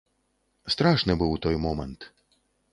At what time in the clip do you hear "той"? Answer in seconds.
1.45-1.55